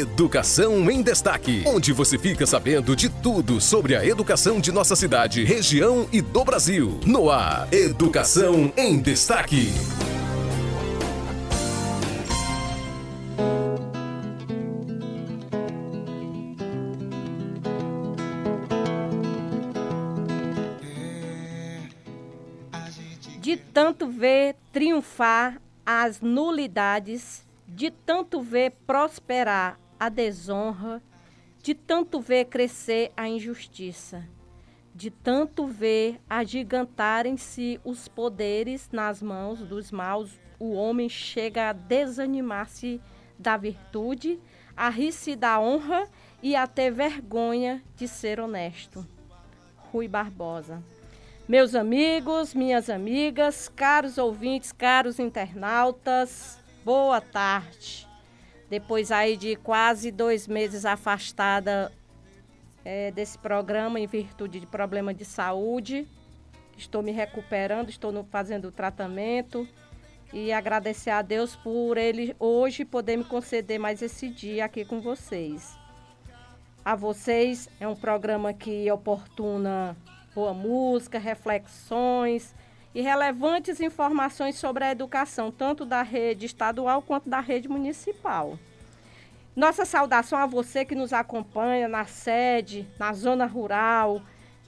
Educação 0.00 0.90
em 0.90 1.02
Destaque, 1.02 1.62
onde 1.66 1.92
você 1.92 2.18
fica 2.18 2.46
sabendo 2.46 2.96
de 2.96 3.10
tudo 3.10 3.60
sobre 3.60 3.94
a 3.94 4.02
educação 4.02 4.58
de 4.58 4.72
nossa 4.72 4.96
cidade, 4.96 5.44
região 5.44 6.08
e 6.10 6.22
do 6.22 6.42
Brasil. 6.42 6.98
No 7.04 7.30
ar, 7.30 7.68
Educação 7.70 8.72
em 8.78 8.98
Destaque. 8.98 9.68
De 23.38 23.58
tanto 23.58 24.08
ver 24.08 24.56
triunfar 24.72 25.60
as 25.84 26.22
nulidades, 26.22 27.44
de 27.68 27.90
tanto 27.90 28.40
ver 28.40 28.72
prosperar 28.86 29.79
a 30.00 30.08
desonra, 30.08 31.02
de 31.62 31.74
tanto 31.74 32.18
ver 32.20 32.46
crescer 32.46 33.12
a 33.14 33.28
injustiça, 33.28 34.26
de 34.94 35.10
tanto 35.10 35.66
ver 35.66 36.18
agigantarem-se 36.28 37.78
os 37.84 38.08
poderes 38.08 38.88
nas 38.90 39.22
mãos 39.22 39.60
dos 39.60 39.92
maus, 39.92 40.40
o 40.58 40.72
homem 40.72 41.08
chega 41.08 41.68
a 41.68 41.72
desanimar-se 41.74 42.98
da 43.38 43.58
virtude, 43.58 44.40
a 44.74 44.88
rir-se 44.88 45.36
da 45.36 45.60
honra 45.60 46.08
e 46.42 46.56
a 46.56 46.66
ter 46.66 46.90
vergonha 46.90 47.82
de 47.94 48.08
ser 48.08 48.40
honesto. 48.40 49.06
Rui 49.92 50.08
Barbosa. 50.08 50.82
Meus 51.46 51.74
amigos, 51.74 52.54
minhas 52.54 52.88
amigas, 52.88 53.68
caros 53.68 54.16
ouvintes, 54.16 54.72
caros 54.72 55.18
internautas, 55.18 56.58
boa 56.84 57.20
tarde. 57.20 58.09
Depois 58.70 59.10
aí 59.10 59.36
de 59.36 59.56
quase 59.56 60.12
dois 60.12 60.46
meses 60.46 60.84
afastada 60.86 61.90
é, 62.84 63.10
desse 63.10 63.36
programa 63.36 63.98
em 63.98 64.06
virtude 64.06 64.60
de 64.60 64.66
problema 64.66 65.12
de 65.12 65.24
saúde, 65.24 66.06
estou 66.78 67.02
me 67.02 67.10
recuperando, 67.10 67.90
estou 67.90 68.12
no, 68.12 68.22
fazendo 68.22 68.68
o 68.68 68.72
tratamento 68.72 69.66
e 70.32 70.52
agradecer 70.52 71.10
a 71.10 71.20
Deus 71.20 71.56
por 71.56 71.98
ele 71.98 72.36
hoje 72.38 72.84
poder 72.84 73.16
me 73.16 73.24
conceder 73.24 73.80
mais 73.80 74.02
esse 74.02 74.28
dia 74.28 74.66
aqui 74.66 74.84
com 74.84 75.00
vocês. 75.00 75.76
A 76.84 76.94
vocês 76.94 77.68
é 77.80 77.88
um 77.88 77.96
programa 77.96 78.54
que 78.54 78.88
oportuna 78.90 79.96
boa 80.32 80.54
música, 80.54 81.18
reflexões 81.18 82.54
e 82.94 83.00
relevantes 83.00 83.80
informações 83.80 84.56
sobre 84.56 84.84
a 84.84 84.90
educação, 84.90 85.50
tanto 85.50 85.84
da 85.84 86.02
rede 86.02 86.46
estadual 86.46 87.02
quanto 87.02 87.28
da 87.28 87.40
rede 87.40 87.68
municipal. 87.68 88.58
Nossa 89.54 89.84
saudação 89.84 90.38
a 90.38 90.46
você 90.46 90.84
que 90.84 90.94
nos 90.94 91.12
acompanha 91.12 91.88
na 91.88 92.04
sede, 92.04 92.88
na 92.98 93.12
zona 93.12 93.46
rural 93.46 94.22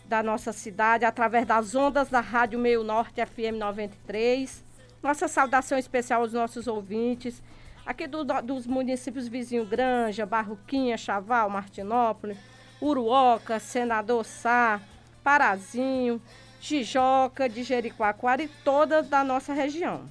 da 0.07 0.23
nossa 0.23 0.53
cidade, 0.53 1.05
através 1.05 1.47
das 1.47 1.75
ondas 1.75 2.11
da 2.11 2.21
Rádio 2.21 2.59
Meio 2.59 2.85
Norte 2.85 3.25
FM 3.25 3.57
93. 3.59 4.63
Nossa 5.03 5.27
saudação 5.27 5.79
especial 5.79 6.21
aos 6.21 6.33
nossos 6.33 6.67
ouvintes, 6.67 7.43
aqui 7.87 8.07
do, 8.07 8.25
dos 8.43 8.67
municípios 8.67 9.27
vizinhos 9.27 9.69
Granja, 9.69 10.27
Barroquinha, 10.27 10.97
Chaval, 10.99 11.49
Martinópolis, 11.49 12.37
Uruoca, 12.81 13.59
Senador 13.59 14.25
Sá, 14.25 14.81
Parazinho, 15.25 16.21
Tijoca, 16.63 17.49
de 17.49 17.65
Jericoacoara 17.65 18.45
e 18.45 18.47
toda 18.47 19.03
da 19.03 19.25
nossa 19.25 19.53
região. 19.53 20.05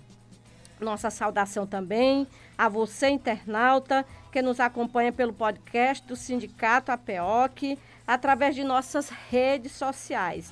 Nossa 0.82 1.10
saudação 1.10 1.66
também 1.66 2.28
a 2.58 2.68
você, 2.68 3.08
internauta, 3.08 4.06
que 4.34 4.42
nos 4.42 4.60
acompanha 4.60 5.14
pelo 5.14 5.32
podcast 5.32 6.06
do 6.06 6.14
Sindicato 6.14 6.92
APEOC, 6.92 7.80
através 8.06 8.54
de 8.54 8.66
nossas 8.66 9.10
redes 9.30 9.72
sociais. 9.72 10.52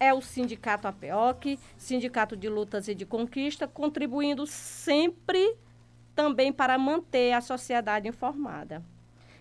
É 0.00 0.12
o 0.12 0.20
Sindicato 0.20 0.88
APEOC, 0.88 1.56
Sindicato 1.76 2.36
de 2.36 2.48
Lutas 2.48 2.88
e 2.88 2.94
de 2.94 3.06
Conquista, 3.06 3.68
contribuindo 3.68 4.44
sempre 4.44 5.56
também 6.16 6.52
para 6.52 6.76
manter 6.76 7.32
a 7.32 7.40
sociedade 7.40 8.08
informada. 8.08 8.82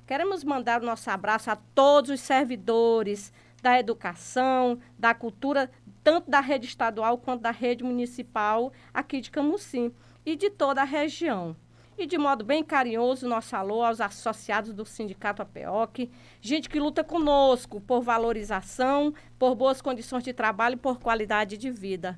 Queremos 0.05 0.43
mandar 0.43 0.79
o 0.79 0.85
nosso 0.85 1.09
abraço 1.09 1.49
a 1.49 1.55
todos 1.55 2.11
os 2.11 2.19
servidores, 2.19 3.33
da 3.61 3.79
educação, 3.79 4.79
da 4.97 5.13
cultura, 5.13 5.69
tanto 6.07 6.31
da 6.31 6.39
rede 6.39 6.65
estadual 6.65 7.17
quanto 7.17 7.41
da 7.41 7.51
rede 7.51 7.83
municipal 7.83 8.71
aqui 8.93 9.19
de 9.19 9.29
Camusim 9.29 9.91
e 10.25 10.37
de 10.37 10.49
toda 10.49 10.81
a 10.81 10.85
região. 10.85 11.53
E 11.97 12.05
de 12.05 12.17
modo 12.17 12.45
bem 12.45 12.63
carinhoso, 12.63 13.27
nosso 13.27 13.53
alô 13.57 13.83
aos 13.83 13.99
associados 13.99 14.71
do 14.71 14.85
Sindicato 14.85 15.41
APEOC, 15.41 16.09
gente 16.39 16.69
que 16.69 16.79
luta 16.79 17.03
conosco 17.03 17.81
por 17.81 18.01
valorização, 18.01 19.13
por 19.37 19.53
boas 19.53 19.81
condições 19.81 20.23
de 20.23 20.31
trabalho 20.31 20.75
e 20.75 20.77
por 20.77 20.97
qualidade 20.97 21.57
de 21.57 21.69
vida. 21.69 22.17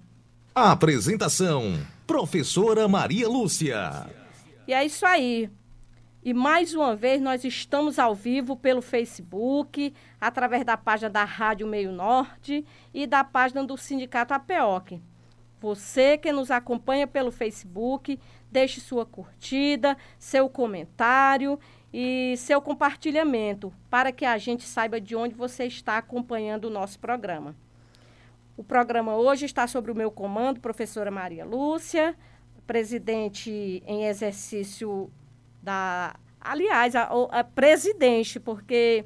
Apresentação: 0.53 1.73
Professora 2.06 2.88
Maria 2.88 3.27
Lúcia. 3.27 4.07
E 4.67 4.73
é 4.73 4.85
isso 4.85 5.03
aí. 5.03 5.50
E 6.22 6.34
mais 6.34 6.74
uma 6.74 6.97
vez 6.97 7.22
nós 7.22 7.46
estamos 7.46 7.97
ao 7.97 8.13
vivo 8.13 8.57
pelo 8.57 8.81
Facebook, 8.81 9.94
através 10.19 10.66
da 10.66 10.75
página 10.75 11.09
da 11.09 11.24
Rádio 11.24 11.66
Meio 11.66 11.94
Norte 11.94 12.66
e 12.94 13.07
da 13.07 13.24
página 13.24 13.63
do 13.63 13.78
Sindicato 13.78 14.34
APEOC. 14.34 15.02
Você 15.62 16.18
que 16.18 16.31
nos 16.34 16.52
acompanha 16.52 17.07
pelo 17.07 17.31
Facebook, 17.31 18.19
deixe 18.52 18.81
sua 18.81 19.06
curtida, 19.06 19.97
seu 20.18 20.50
comentário 20.50 21.57
e 21.91 22.36
seu 22.38 22.62
compartilhamento 22.62 23.74
para 23.90 24.12
que 24.12 24.25
a 24.25 24.38
gente 24.38 24.63
saiba 24.63 25.00
de 25.00 25.16
onde 25.16 25.34
você 25.34 25.66
está 25.66 25.97
acompanhando 25.97 26.66
o 26.66 26.69
nosso 26.69 27.00
programa. 27.00 27.56
O 28.57 28.63
programa 28.63 29.16
hoje 29.16 29.46
está 29.46 29.68
sobre 29.68 29.90
o 29.90 29.96
meu 29.96 30.12
comando, 30.12 30.59
professora 30.59 31.09
Maria 31.09 31.46
Lúcia, 31.46 32.13
presidente 32.68 33.81
em 33.88 34.06
exercício 34.06 35.09
da. 35.62 36.16
Aliás, 36.40 36.96
a, 36.96 37.09
a 37.31 37.44
presidente, 37.44 38.40
porque 38.40 39.06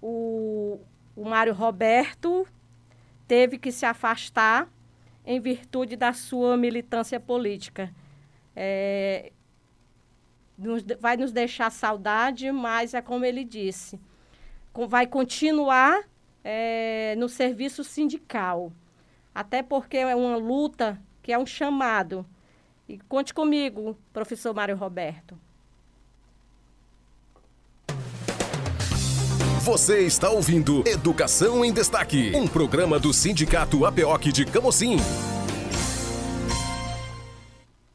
o, 0.00 0.78
o 1.16 1.24
Mário 1.24 1.52
Roberto 1.52 2.46
teve 3.26 3.58
que 3.58 3.72
se 3.72 3.84
afastar 3.84 4.68
em 5.24 5.40
virtude 5.40 5.96
da 5.96 6.12
sua 6.12 6.56
militância 6.56 7.20
política. 7.20 7.92
É, 8.56 9.32
nos, 10.56 10.82
vai 10.98 11.16
nos 11.16 11.32
deixar 11.32 11.70
saudade, 11.70 12.50
mas 12.50 12.94
é 12.94 13.02
como 13.02 13.24
ele 13.24 13.44
disse, 13.44 14.00
com, 14.72 14.88
vai 14.88 15.06
continuar 15.06 16.08
é, 16.42 17.14
no 17.18 17.28
serviço 17.28 17.84
sindical. 17.84 18.72
Até 19.34 19.62
porque 19.62 19.98
é 19.98 20.16
uma 20.16 20.36
luta 20.36 21.00
que 21.22 21.32
é 21.32 21.38
um 21.38 21.46
chamado. 21.46 22.26
E 22.88 22.98
conte 22.98 23.34
comigo, 23.34 23.96
professor 24.12 24.54
Mário 24.54 24.76
Roberto. 24.76 25.38
Você 29.68 30.06
está 30.06 30.30
ouvindo 30.30 30.82
Educação 30.88 31.62
em 31.62 31.70
Destaque, 31.70 32.32
um 32.34 32.48
programa 32.48 32.98
do 32.98 33.12
Sindicato 33.12 33.84
APOC 33.84 34.32
de 34.32 34.46
Camocim. 34.46 34.96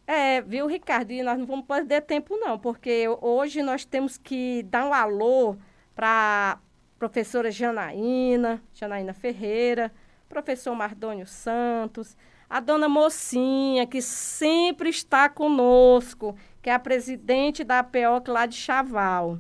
É, 0.05 0.39
viu, 0.43 0.67
Ricardo? 0.67 1.09
E 1.09 1.23
nós 1.23 1.35
não 1.39 1.47
vamos 1.47 1.65
perder 1.65 2.01
tempo, 2.01 2.37
não, 2.37 2.59
porque 2.59 3.07
hoje 3.19 3.63
nós 3.63 3.85
temos 3.85 4.19
que 4.19 4.61
dar 4.69 4.85
um 4.85 4.93
alô 4.93 5.55
para 5.95 6.59
professora 6.99 7.49
Janaína, 7.49 8.61
Janaína 8.71 9.15
Ferreira, 9.15 9.91
professor 10.29 10.75
Mardônio 10.75 11.25
Santos, 11.25 12.15
a 12.47 12.59
dona 12.59 12.87
Mocinha, 12.87 13.87
que 13.87 13.99
sempre 13.99 14.89
está 14.89 15.27
conosco, 15.27 16.35
que 16.61 16.69
é 16.69 16.73
a 16.73 16.77
presidente 16.77 17.63
da 17.63 17.79
APOC 17.79 18.29
lá 18.29 18.45
de 18.45 18.57
Chaval 18.57 19.39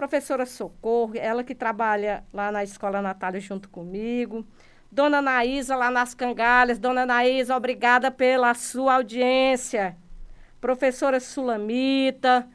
professora 0.00 0.46
Socorro, 0.46 1.12
ela 1.14 1.44
que 1.44 1.54
trabalha 1.54 2.24
lá 2.32 2.50
na 2.50 2.64
Escola 2.64 3.02
Natália 3.02 3.38
junto 3.38 3.68
comigo. 3.68 4.46
Dona 4.90 5.20
Naísa, 5.20 5.76
lá 5.76 5.90
nas 5.90 6.14
Cangalhas. 6.14 6.78
Dona 6.78 7.04
Naísa, 7.04 7.54
obrigada 7.54 8.10
pela 8.10 8.54
sua 8.54 8.94
audiência. 8.94 9.94
Professora 10.58 11.20
Sulamita, 11.20 12.48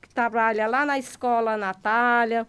que 0.00 0.08
trabalha 0.08 0.66
lá 0.66 0.86
na 0.86 0.98
Escola 0.98 1.54
Natália. 1.54 2.46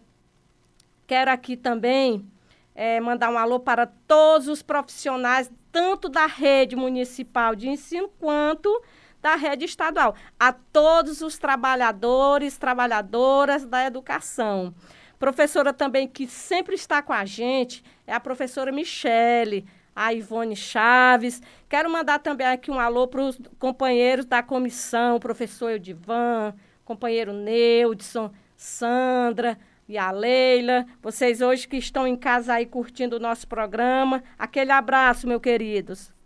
Quero 1.05 1.29
aqui 1.29 1.57
também 1.57 2.25
é, 2.73 3.01
mandar 3.01 3.29
um 3.29 3.37
alô 3.37 3.59
para 3.59 3.85
todos 3.85 4.47
os 4.47 4.61
profissionais, 4.61 5.51
tanto 5.73 6.07
da 6.07 6.25
rede 6.25 6.77
municipal 6.77 7.53
de 7.53 7.67
ensino 7.67 8.07
quanto 8.17 8.81
da 9.27 9.35
rede 9.35 9.65
estadual, 9.65 10.15
a 10.39 10.53
todos 10.53 11.19
os 11.21 11.38
trabalhadores, 11.38 12.57
trabalhadoras 12.57 13.65
da 13.65 13.85
educação. 13.85 14.74
Professora 15.19 15.74
também 15.74 16.07
que 16.07 16.25
sempre 16.27 16.75
está 16.75 17.01
com 17.01 17.12
a 17.12 17.25
gente 17.25 17.83
é 18.06 18.13
a 18.13 18.21
professora 18.21 18.71
Michele, 18.71 19.68
a 19.94 20.13
Ivone 20.13 20.56
Chaves. 20.56 21.41
Quero 21.68 21.91
mandar 21.91 22.19
também 22.19 22.47
aqui 22.47 22.71
um 22.71 22.79
alô 22.79 23.06
para 23.06 23.21
os 23.21 23.38
companheiros 23.59 24.25
da 24.25 24.41
comissão, 24.41 25.19
professor 25.19 25.71
Edivan, 25.71 26.53
companheiro 26.85 27.33
Neudson, 27.33 28.31
Sandra 28.56 29.59
e 29.89 29.97
a 29.97 30.09
Leila, 30.09 30.85
vocês 31.01 31.41
hoje 31.41 31.68
que 31.68 31.75
estão 31.75 32.07
em 32.07 32.15
casa 32.15 32.53
aí 32.53 32.65
curtindo 32.65 33.18
o 33.18 33.19
nosso 33.19 33.45
programa. 33.45 34.24
Aquele 34.39 34.71
abraço, 34.71 35.27
meus 35.27 35.41
queridos. 35.41 36.16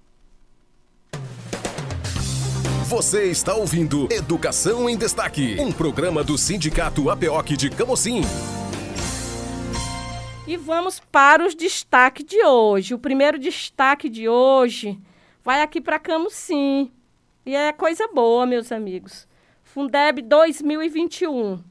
Você 2.92 3.32
está 3.32 3.56
ouvindo 3.56 4.12
Educação 4.12 4.90
em 4.90 4.98
Destaque, 4.98 5.56
um 5.62 5.72
programa 5.72 6.26
do 6.26 6.38
Sindicato 6.38 7.10
APOC 7.10 7.56
de 7.56 7.70
Camocim. 7.70 8.20
E 10.46 10.58
vamos 10.58 11.00
para 11.00 11.48
os 11.48 11.56
destaques 11.56 12.26
de 12.26 12.44
hoje. 12.44 12.94
O 12.94 13.00
primeiro 13.00 13.40
destaque 13.40 14.10
de 14.10 14.28
hoje 14.28 15.00
vai 15.42 15.62
aqui 15.62 15.80
para 15.80 15.98
Camocim. 15.98 16.92
E 17.46 17.56
é 17.56 17.72
coisa 17.72 18.10
boa, 18.10 18.46
meus 18.46 18.74
amigos. 18.74 19.26
Fundeb 19.64 20.22
2021. 20.24 21.64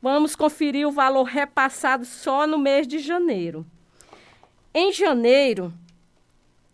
Vamos 0.00 0.36
conferir 0.36 0.86
o 0.86 0.92
valor 0.92 1.24
repassado 1.24 2.04
só 2.04 2.46
no 2.46 2.56
mês 2.56 2.86
de 2.86 3.00
janeiro. 3.00 3.66
Em 4.72 4.92
janeiro, 4.92 5.74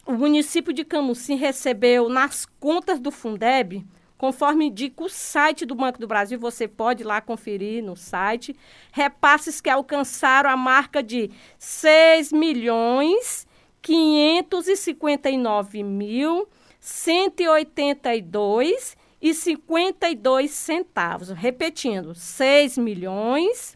o 0.06 0.12
município 0.12 0.73
de 0.73 0.85
Camusim 0.85 1.35
recebeu 1.35 2.08
nas 2.08 2.47
contas 2.61 3.00
do 3.00 3.11
Fundeb, 3.11 3.85
conforme 4.17 4.67
indica 4.67 5.03
o 5.03 5.08
site 5.08 5.67
do 5.67 5.75
Banco 5.75 5.99
do 5.99 6.06
Brasil, 6.06 6.38
você 6.38 6.69
pode 6.69 7.03
lá 7.03 7.20
conferir 7.20 7.82
no 7.82 7.97
site, 7.97 8.55
repasses 8.93 9.61
que 9.61 9.69
alcançaram 9.69 10.49
a 10.49 10.56
marca 10.56 11.03
de 11.03 11.29
6 11.58 12.31
milhões 12.32 13.49
559 13.82 15.82
mil 15.82 16.49
182 16.81 18.97
e 19.20 19.35
52 19.35 20.50
centavos. 20.50 21.29
Repetindo, 21.31 22.14
6 22.14 22.79
milhões 22.79 23.75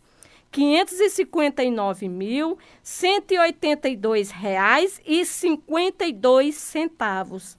559 0.50 2.08
mil 2.08 2.58
182 2.82 4.30
reais 4.30 5.00
e 5.06 5.24
52 5.24 6.54
centavos. 6.54 7.58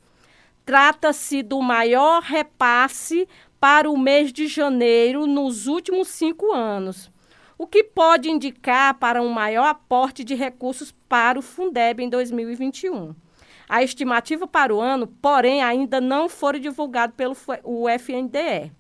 Trata-se 0.66 1.42
do 1.42 1.62
maior 1.62 2.22
repasse 2.22 3.28
para 3.60 3.90
o 3.90 3.98
mês 3.98 4.34
de 4.34 4.48
janeiro 4.48 5.26
nos 5.28 5.68
últimos 5.68 6.08
cinco 6.08 6.52
anos, 6.52 7.12
o 7.58 7.68
que 7.68 7.84
pode 7.84 8.30
indicar 8.30 8.96
para 8.96 9.22
um 9.22 9.30
maior 9.30 9.68
aporte 9.68 10.24
de 10.24 10.34
recursos 10.34 10.94
para 11.08 11.38
o 11.38 11.42
Fundeb 11.42 12.04
em 12.04 12.10
2021. 12.10 13.14
A 13.70 13.84
estimativa 13.84 14.48
para 14.48 14.76
o 14.76 14.82
ano, 14.82 15.08
porém, 15.08 15.64
ainda 15.64 16.02
não 16.02 16.28
foi 16.28 16.60
divulgada 16.60 17.14
pelo 17.16 17.36
FNDE. 17.88 18.72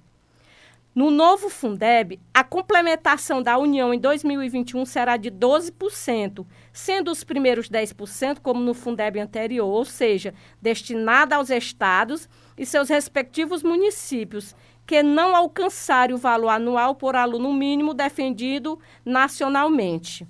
No 0.93 1.09
novo 1.09 1.49
Fundeb, 1.49 2.19
a 2.33 2.43
complementação 2.43 3.41
da 3.41 3.57
União 3.57 3.93
em 3.93 3.97
2021 3.97 4.85
será 4.85 5.15
de 5.15 5.31
12%, 5.31 6.45
sendo 6.73 7.09
os 7.09 7.23
primeiros 7.23 7.69
10% 7.69 8.39
como 8.41 8.59
no 8.61 8.73
Fundeb 8.73 9.17
anterior, 9.17 9.69
ou 9.69 9.85
seja, 9.85 10.33
destinada 10.61 11.38
aos 11.38 11.49
estados 11.49 12.27
e 12.57 12.65
seus 12.65 12.89
respectivos 12.89 13.63
municípios, 13.63 14.53
que 14.85 15.01
não 15.01 15.33
alcançarem 15.33 16.13
o 16.13 16.19
valor 16.19 16.49
anual 16.49 16.93
por 16.93 17.15
aluno 17.15 17.53
mínimo 17.53 17.93
defendido 17.93 18.77
nacionalmente. 19.05 20.27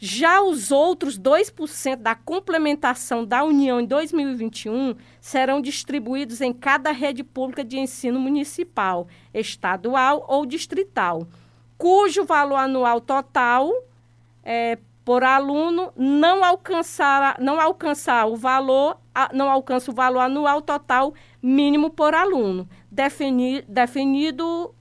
Já 0.00 0.40
os 0.40 0.70
outros 0.70 1.18
2% 1.18 1.96
da 1.96 2.14
complementação 2.14 3.24
da 3.24 3.42
União 3.42 3.80
em 3.80 3.84
2021 3.84 4.94
serão 5.20 5.60
distribuídos 5.60 6.40
em 6.40 6.52
cada 6.52 6.92
rede 6.92 7.24
pública 7.24 7.64
de 7.64 7.80
ensino 7.80 8.20
municipal, 8.20 9.08
estadual 9.34 10.24
ou 10.28 10.46
distrital, 10.46 11.26
cujo 11.76 12.24
valor 12.24 12.56
anual 12.56 13.00
total 13.00 13.72
é, 14.44 14.78
por 15.04 15.24
aluno 15.24 15.92
não 15.96 16.44
alcançar, 16.44 17.36
não 17.40 17.60
alcançar 17.60 18.26
o 18.26 18.36
valor, 18.36 19.00
não 19.32 19.50
alcança 19.50 19.90
o 19.90 19.94
valor 19.94 20.20
anual 20.20 20.62
total 20.62 21.12
mínimo 21.42 21.90
por 21.90 22.14
aluno, 22.14 22.68
defini, 22.88 23.62
definido 23.62 24.72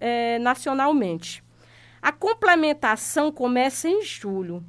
é, 0.00 0.38
nacionalmente. 0.40 1.44
A 2.00 2.12
complementação 2.12 3.32
começa 3.32 3.88
em 3.88 4.02
julho. 4.02 4.64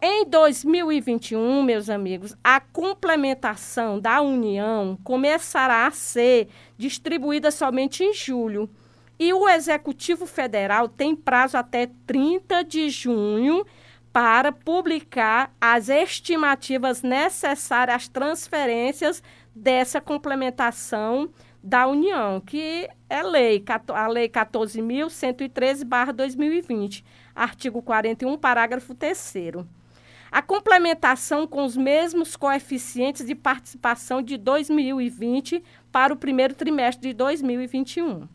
Em 0.00 0.24
2021, 0.26 1.62
meus 1.62 1.90
amigos, 1.90 2.36
a 2.44 2.60
complementação 2.60 3.98
da 3.98 4.20
União 4.20 4.96
começará 5.02 5.86
a 5.86 5.90
ser 5.90 6.48
distribuída 6.76 7.50
somente 7.50 8.04
em 8.04 8.14
julho. 8.14 8.70
E 9.18 9.32
o 9.32 9.48
Executivo 9.48 10.24
Federal 10.24 10.88
tem 10.88 11.16
prazo 11.16 11.56
até 11.56 11.90
30 12.06 12.62
de 12.62 12.88
junho 12.88 13.66
para 14.12 14.52
publicar 14.52 15.52
as 15.60 15.88
estimativas 15.88 17.02
necessárias 17.02 17.96
às 17.96 18.08
transferências 18.08 19.22
dessa 19.54 20.00
complementação 20.00 21.28
da 21.68 21.86
União, 21.86 22.40
que 22.40 22.88
é 23.10 23.22
lei, 23.22 23.62
a 23.88 24.08
Lei 24.08 24.26
14.113-2020, 24.26 27.04
artigo 27.34 27.82
41, 27.82 28.38
parágrafo 28.38 28.94
3. 28.94 29.34
A 30.32 30.40
complementação 30.40 31.46
com 31.46 31.66
os 31.66 31.76
mesmos 31.76 32.36
coeficientes 32.36 33.26
de 33.26 33.34
participação 33.34 34.22
de 34.22 34.38
2020 34.38 35.62
para 35.92 36.14
o 36.14 36.16
primeiro 36.16 36.54
trimestre 36.54 37.08
de 37.08 37.14
2021. 37.14 38.26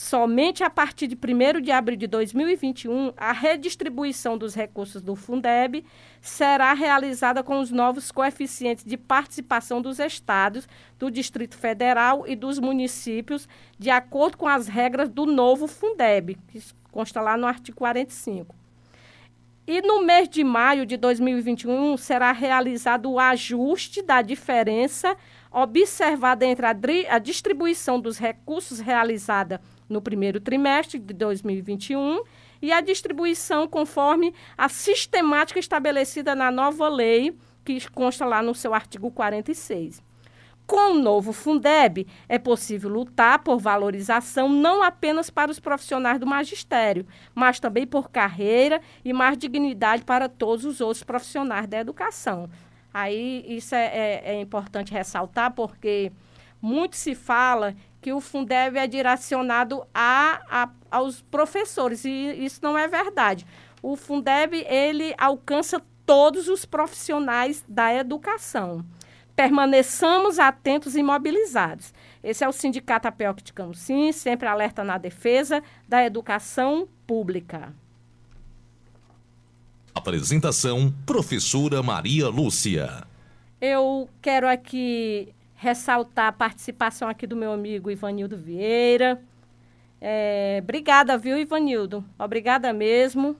Somente 0.00 0.62
a 0.62 0.70
partir 0.70 1.08
de 1.08 1.16
1 1.16 1.60
de 1.60 1.72
abril 1.72 1.96
de 1.96 2.06
2021, 2.06 3.12
a 3.16 3.32
redistribuição 3.32 4.38
dos 4.38 4.54
recursos 4.54 5.02
do 5.02 5.16
Fundeb 5.16 5.84
será 6.20 6.72
realizada 6.72 7.42
com 7.42 7.58
os 7.58 7.72
novos 7.72 8.12
coeficientes 8.12 8.84
de 8.84 8.96
participação 8.96 9.82
dos 9.82 9.98
estados, 9.98 10.68
do 11.00 11.10
Distrito 11.10 11.58
Federal 11.58 12.24
e 12.28 12.36
dos 12.36 12.60
municípios, 12.60 13.48
de 13.76 13.90
acordo 13.90 14.36
com 14.36 14.46
as 14.46 14.68
regras 14.68 15.10
do 15.10 15.26
novo 15.26 15.66
Fundeb, 15.66 16.38
que 16.46 16.62
consta 16.92 17.20
lá 17.20 17.36
no 17.36 17.48
artigo 17.48 17.78
45. 17.78 18.54
E 19.66 19.82
no 19.82 20.04
mês 20.04 20.28
de 20.28 20.44
maio 20.44 20.86
de 20.86 20.96
2021 20.96 21.96
será 21.96 22.30
realizado 22.30 23.10
o 23.10 23.18
ajuste 23.18 24.00
da 24.00 24.22
diferença 24.22 25.16
observada 25.50 26.46
entre 26.46 26.66
a, 26.66 26.70
a 27.10 27.18
distribuição 27.18 28.00
dos 28.00 28.16
recursos 28.16 28.78
realizada 28.78 29.60
no 29.88 30.02
primeiro 30.02 30.40
trimestre 30.40 30.98
de 30.98 31.14
2021 31.14 32.22
e 32.60 32.72
a 32.72 32.80
distribuição 32.80 33.66
conforme 33.66 34.34
a 34.56 34.68
sistemática 34.68 35.58
estabelecida 35.58 36.34
na 36.34 36.50
nova 36.50 36.88
lei, 36.88 37.36
que 37.64 37.88
consta 37.90 38.24
lá 38.24 38.42
no 38.42 38.54
seu 38.54 38.74
artigo 38.74 39.10
46. 39.10 40.02
Com 40.66 40.92
o 40.92 40.98
novo 40.98 41.32
Fundeb, 41.32 42.06
é 42.28 42.38
possível 42.38 42.90
lutar 42.90 43.38
por 43.38 43.58
valorização 43.58 44.50
não 44.50 44.82
apenas 44.82 45.30
para 45.30 45.50
os 45.50 45.58
profissionais 45.58 46.20
do 46.20 46.26
magistério, 46.26 47.06
mas 47.34 47.58
também 47.58 47.86
por 47.86 48.10
carreira 48.10 48.82
e 49.02 49.14
mais 49.14 49.38
dignidade 49.38 50.04
para 50.04 50.28
todos 50.28 50.66
os 50.66 50.82
outros 50.82 51.02
profissionais 51.02 51.66
da 51.66 51.78
educação. 51.78 52.50
Aí 52.92 53.46
isso 53.48 53.74
é, 53.74 53.86
é, 53.86 54.22
é 54.34 54.40
importante 54.42 54.92
ressaltar, 54.92 55.54
porque 55.54 56.12
muito 56.60 56.96
se 56.96 57.14
fala 57.14 57.74
que 58.00 58.12
o 58.12 58.20
Fundeb 58.20 58.78
é 58.78 58.86
direcionado 58.86 59.84
a, 59.92 60.40
a, 60.48 60.70
aos 60.90 61.20
professores, 61.20 62.04
e 62.04 62.44
isso 62.44 62.60
não 62.62 62.76
é 62.76 62.86
verdade. 62.86 63.46
O 63.82 63.96
Fundeb, 63.96 64.64
ele 64.68 65.14
alcança 65.18 65.82
todos 66.06 66.48
os 66.48 66.64
profissionais 66.64 67.64
da 67.68 67.94
educação. 67.94 68.84
Permaneçamos 69.36 70.38
atentos 70.38 70.96
e 70.96 71.02
mobilizados. 71.02 71.92
Esse 72.22 72.42
é 72.42 72.48
o 72.48 72.52
Sindicato 72.52 73.06
APEOC 73.06 73.42
de 73.42 73.52
Camusim, 73.52 74.10
sempre 74.10 74.48
alerta 74.48 74.82
na 74.82 74.98
defesa 74.98 75.62
da 75.86 76.04
educação 76.04 76.88
pública. 77.06 77.72
Apresentação, 79.94 80.92
professora 81.04 81.82
Maria 81.82 82.28
Lúcia. 82.28 83.04
Eu 83.60 84.08
quero 84.22 84.48
aqui 84.48 85.34
ressaltar 85.58 86.28
a 86.28 86.32
participação 86.32 87.08
aqui 87.08 87.26
do 87.26 87.36
meu 87.36 87.52
amigo 87.52 87.90
Ivanildo 87.90 88.36
Vieira. 88.36 89.20
É, 90.00 90.60
obrigada, 90.62 91.18
viu, 91.18 91.36
Ivanildo? 91.36 92.04
Obrigada 92.16 92.72
mesmo. 92.72 93.36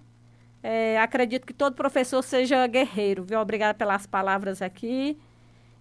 É, 0.60 0.98
acredito 0.98 1.46
que 1.46 1.54
todo 1.54 1.76
professor 1.76 2.20
seja 2.22 2.66
guerreiro, 2.66 3.22
viu? 3.22 3.38
Obrigada 3.38 3.72
pelas 3.72 4.04
palavras 4.04 4.60
aqui. 4.60 5.16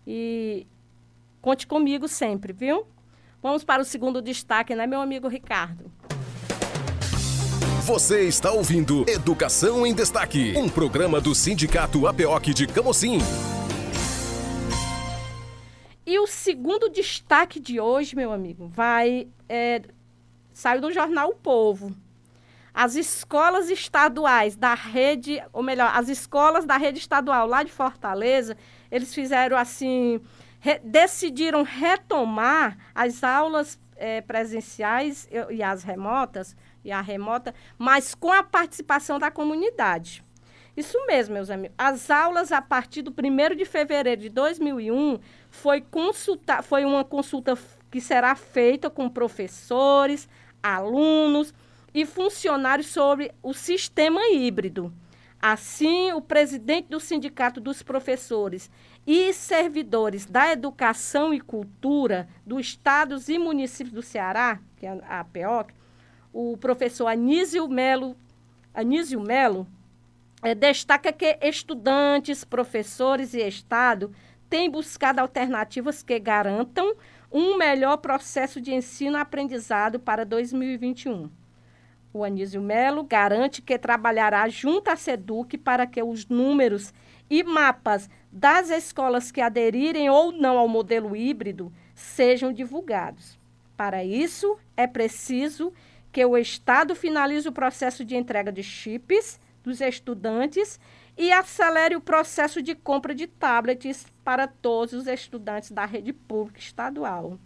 E 0.05 0.67
conte 1.41 1.65
comigo 1.65 2.07
sempre, 2.07 2.53
viu? 2.53 2.85
Vamos 3.41 3.63
para 3.63 3.81
o 3.81 3.85
segundo 3.85 4.21
destaque, 4.21 4.75
né, 4.75 4.85
meu 4.85 5.01
amigo 5.01 5.27
Ricardo? 5.27 5.91
Você 7.81 8.27
está 8.27 8.51
ouvindo 8.51 9.05
Educação 9.09 9.87
em 9.87 9.93
Destaque, 9.93 10.53
um 10.55 10.69
programa 10.69 11.19
do 11.19 11.33
Sindicato 11.33 12.05
APOC 12.05 12.53
de 12.53 12.67
Camocim. 12.67 13.19
E 16.07 16.17
o 16.19 16.25
segundo 16.25 16.87
destaque 16.87 17.59
de 17.59 17.81
hoje, 17.81 18.15
meu 18.15 18.31
amigo, 18.31 18.65
vai. 18.69 19.27
É, 19.49 19.81
saiu 20.53 20.79
do 20.79 20.89
jornal 20.89 21.31
O 21.31 21.35
Povo. 21.35 21.93
as 22.73 22.95
escolas 22.95 23.69
estaduais 23.69 24.55
da 24.55 24.73
rede, 24.73 25.43
ou 25.51 25.61
melhor, 25.61 25.91
as 25.93 26.07
escolas 26.07 26.63
da 26.63 26.77
rede 26.77 26.99
estadual 26.99 27.45
lá 27.45 27.61
de 27.61 27.73
Fortaleza, 27.73 28.55
eles 28.89 29.13
fizeram 29.13 29.57
assim, 29.57 30.21
re, 30.61 30.79
decidiram 30.79 31.63
retomar 31.63 32.77
as 32.95 33.21
aulas 33.21 33.77
é, 33.97 34.21
presenciais 34.21 35.27
e, 35.29 35.55
e 35.55 35.61
as 35.61 35.83
remotas, 35.83 36.55
e 36.85 36.91
a 36.91 37.01
remota, 37.01 37.53
mas 37.77 38.15
com 38.15 38.31
a 38.31 38.43
participação 38.43 39.19
da 39.19 39.29
comunidade. 39.29 40.23
Isso 40.77 41.03
mesmo, 41.07 41.33
meus 41.33 41.49
amigos. 41.49 41.73
As 41.75 42.11
aulas 42.11 42.51
a 42.51 42.61
partir 42.61 43.01
do 43.01 43.11
1 43.11 43.55
de 43.55 43.65
fevereiro 43.65 44.21
de 44.21 44.29
2001 44.29 45.19
foi, 45.57 45.81
consulta, 45.81 46.61
foi 46.61 46.85
uma 46.85 47.03
consulta 47.03 47.57
que 47.89 47.99
será 47.99 48.35
feita 48.35 48.89
com 48.89 49.09
professores, 49.09 50.29
alunos 50.61 51.53
e 51.93 52.05
funcionários 52.05 52.87
sobre 52.87 53.31
o 53.41 53.53
sistema 53.53 54.21
híbrido. 54.31 54.93
Assim, 55.41 56.11
o 56.13 56.21
presidente 56.21 56.89
do 56.89 56.99
Sindicato 56.99 57.59
dos 57.59 57.81
Professores 57.81 58.69
e 59.05 59.33
servidores 59.33 60.25
da 60.25 60.51
Educação 60.51 61.33
e 61.33 61.39
Cultura 61.39 62.27
dos 62.45 62.61
estados 62.61 63.27
e 63.29 63.39
municípios 63.39 63.93
do 63.93 64.01
Ceará, 64.01 64.59
que 64.77 64.85
é 64.85 64.89
a 65.07 65.21
APEOC, 65.21 65.73
o 66.33 66.55
professor 66.57 67.07
Anísio 67.07 67.67
Melo, 67.67 68.15
Anísio 68.73 69.19
Melo 69.19 69.67
é, 70.43 70.53
destaca 70.53 71.11
que 71.11 71.37
estudantes, 71.41 72.43
professores 72.43 73.33
e 73.33 73.39
Estado 73.39 74.11
têm 74.49 74.69
buscado 74.69 75.19
alternativas 75.19 76.01
que 76.01 76.19
garantam 76.19 76.95
um 77.31 77.57
melhor 77.57 77.97
processo 77.97 78.61
de 78.61 78.73
ensino-aprendizado 78.73 79.99
para 79.99 80.25
2021. 80.25 81.29
O 82.13 82.23
Anísio 82.23 82.61
Melo 82.61 83.03
garante 83.03 83.61
que 83.61 83.77
trabalhará 83.77 84.47
junto 84.47 84.89
à 84.89 84.95
SEDUC 84.95 85.57
para 85.57 85.85
que 85.85 86.01
os 86.01 86.25
números 86.27 86.93
e 87.29 87.43
mapas 87.43 88.09
das 88.31 88.69
escolas 88.69 89.31
que 89.31 89.41
aderirem 89.41 90.09
ou 90.09 90.31
não 90.31 90.57
ao 90.57 90.67
modelo 90.67 91.15
híbrido 91.15 91.71
sejam 91.93 92.53
divulgados. 92.53 93.37
Para 93.75 94.03
isso, 94.03 94.57
é 94.75 94.87
preciso 94.87 95.73
que 96.11 96.25
o 96.25 96.37
Estado 96.37 96.95
finalize 96.95 97.47
o 97.47 97.51
processo 97.51 98.03
de 98.03 98.15
entrega 98.15 98.51
de 98.51 98.63
chips 98.63 99.39
dos 99.63 99.81
estudantes 99.81 100.79
e 101.17 101.31
acelere 101.31 101.95
o 101.95 102.01
processo 102.01 102.61
de 102.61 102.75
compra 102.75 103.15
de 103.15 103.25
tablets 103.25 104.05
para 104.23 104.47
todos 104.47 104.93
os 104.93 105.07
estudantes 105.07 105.71
da 105.71 105.85
rede 105.85 106.13
pública 106.13 106.59
estadual. 106.59 107.39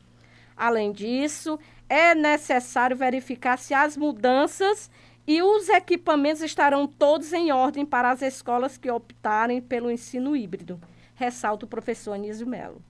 Além 0.57 0.91
disso, 0.91 1.57
é 1.87 2.13
necessário 2.13 2.95
verificar 2.95 3.57
se 3.57 3.73
as 3.73 3.95
mudanças 3.95 4.91
e 5.25 5.41
os 5.41 5.69
equipamentos 5.69 6.41
estarão 6.41 6.85
todos 6.85 7.31
em 7.31 7.51
ordem 7.51 7.85
para 7.85 8.11
as 8.11 8.21
escolas 8.21 8.77
que 8.77 8.91
optarem 8.91 9.61
pelo 9.61 9.89
ensino 9.89 10.35
híbrido, 10.35 10.81
ressalta 11.15 11.65
o 11.65 11.69
professor 11.69 12.13
Anísio 12.13 12.45
Melo. 12.45 12.83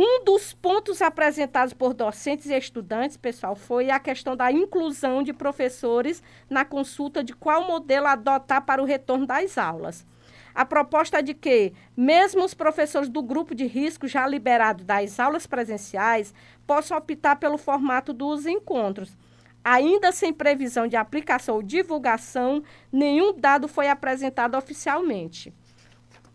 Um 0.00 0.22
dos 0.22 0.54
pontos 0.54 1.02
apresentados 1.02 1.74
por 1.74 1.92
docentes 1.92 2.46
e 2.46 2.56
estudantes, 2.56 3.16
pessoal, 3.16 3.56
foi 3.56 3.90
a 3.90 3.98
questão 3.98 4.36
da 4.36 4.52
inclusão 4.52 5.24
de 5.24 5.32
professores 5.32 6.22
na 6.48 6.64
consulta 6.64 7.24
de 7.24 7.34
qual 7.34 7.66
modelo 7.66 8.06
adotar 8.06 8.64
para 8.64 8.80
o 8.80 8.84
retorno 8.84 9.26
das 9.26 9.58
aulas. 9.58 10.06
A 10.54 10.64
proposta 10.64 11.18
é 11.18 11.22
de 11.22 11.34
que, 11.34 11.72
mesmo 11.96 12.44
os 12.44 12.54
professores 12.54 13.08
do 13.08 13.20
grupo 13.20 13.56
de 13.56 13.66
risco 13.66 14.06
já 14.06 14.24
liberados 14.24 14.84
das 14.84 15.18
aulas 15.18 15.48
presenciais, 15.48 16.32
possam 16.64 16.96
optar 16.96 17.34
pelo 17.34 17.58
formato 17.58 18.12
dos 18.12 18.46
encontros. 18.46 19.18
Ainda 19.64 20.12
sem 20.12 20.32
previsão 20.32 20.86
de 20.86 20.94
aplicação 20.94 21.56
ou 21.56 21.62
divulgação, 21.62 22.62
nenhum 22.92 23.36
dado 23.36 23.66
foi 23.66 23.88
apresentado 23.88 24.56
oficialmente 24.56 25.52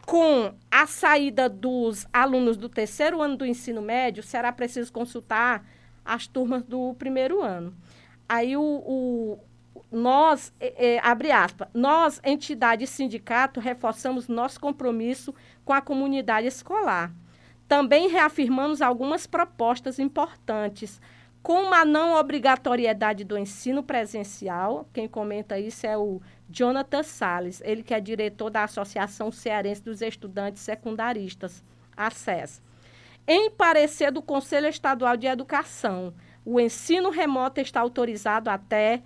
com 0.05 0.53
a 0.69 0.85
saída 0.85 1.47
dos 1.47 2.05
alunos 2.11 2.57
do 2.57 2.67
terceiro 2.67 3.21
ano 3.21 3.37
do 3.37 3.45
ensino 3.45 3.81
médio, 3.81 4.21
será 4.21 4.51
preciso 4.51 4.91
consultar 4.91 5.65
as 6.03 6.27
turmas 6.27 6.63
do 6.63 6.93
primeiro 6.95 7.41
ano. 7.41 7.73
Aí 8.27 8.57
o, 8.57 8.61
o 8.61 9.39
nós, 9.91 10.53
é, 10.59 10.95
é, 10.95 10.99
abre 11.03 11.31
aspas, 11.31 11.67
nós, 11.73 12.19
entidade 12.23 12.83
e 12.83 12.87
sindicato, 12.87 13.59
reforçamos 13.59 14.27
nosso 14.27 14.59
compromisso 14.59 15.33
com 15.63 15.71
a 15.71 15.81
comunidade 15.81 16.47
escolar. 16.47 17.13
Também 17.67 18.09
reafirmamos 18.09 18.81
algumas 18.81 19.25
propostas 19.25 19.99
importantes, 19.99 20.99
como 21.41 21.73
a 21.73 21.83
não 21.83 22.13
obrigatoriedade 22.15 23.23
do 23.23 23.37
ensino 23.37 23.83
presencial, 23.83 24.87
quem 24.93 25.07
comenta 25.07 25.59
isso 25.59 25.85
é 25.85 25.97
o 25.97 26.21
Jonathan 26.53 27.01
Sales, 27.01 27.61
ele 27.65 27.81
que 27.81 27.95
é 27.95 27.99
diretor 27.99 28.51
da 28.51 28.63
Associação 28.63 29.31
Cearense 29.31 29.81
dos 29.81 30.03
Estudantes 30.03 30.61
Secundaristas, 30.61 31.63
ACES. 31.97 32.61
Em 33.27 33.49
parecer 33.49 34.11
do 34.11 34.21
Conselho 34.21 34.67
Estadual 34.67 35.17
de 35.17 35.25
Educação, 35.25 36.13
o 36.45 36.59
ensino 36.59 37.09
remoto 37.09 37.59
está 37.59 37.79
autorizado 37.79 38.51
até 38.51 39.01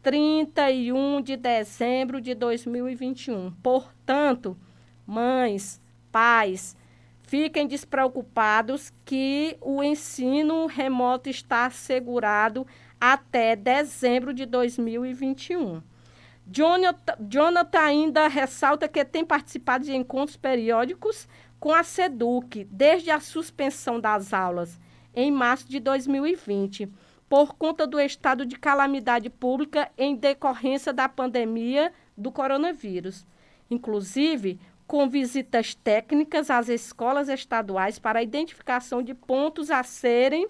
31 0.00 1.20
de 1.22 1.36
dezembro 1.36 2.20
de 2.20 2.34
2021. 2.34 3.50
Portanto, 3.60 4.56
mães, 5.04 5.80
pais, 6.12 6.76
fiquem 7.22 7.66
despreocupados 7.66 8.92
que 9.04 9.56
o 9.60 9.82
ensino 9.82 10.66
remoto 10.66 11.28
está 11.28 11.66
assegurado 11.66 12.64
até 13.00 13.56
dezembro 13.56 14.32
de 14.32 14.46
2021. 14.46 15.82
Jonathan, 16.52 17.78
ainda 17.80 18.28
ressalta 18.28 18.86
que 18.86 19.02
tem 19.04 19.24
participado 19.24 19.84
de 19.84 19.94
encontros 19.96 20.36
periódicos 20.36 21.26
com 21.58 21.72
a 21.72 21.82
SEDUC 21.82 22.64
desde 22.64 23.10
a 23.10 23.20
suspensão 23.20 23.98
das 23.98 24.34
aulas 24.34 24.78
em 25.14 25.30
março 25.30 25.68
de 25.68 25.80
2020, 25.80 26.90
por 27.28 27.54
conta 27.54 27.86
do 27.86 27.98
estado 27.98 28.44
de 28.44 28.58
calamidade 28.58 29.30
pública 29.30 29.90
em 29.96 30.14
decorrência 30.14 30.92
da 30.92 31.08
pandemia 31.08 31.90
do 32.16 32.30
coronavírus. 32.30 33.26
Inclusive, 33.70 34.60
com 34.86 35.08
visitas 35.08 35.74
técnicas 35.74 36.50
às 36.50 36.68
escolas 36.68 37.30
estaduais 37.30 37.98
para 37.98 38.18
a 38.18 38.22
identificação 38.22 39.02
de 39.02 39.14
pontos 39.14 39.70
a 39.70 39.82
serem 39.82 40.46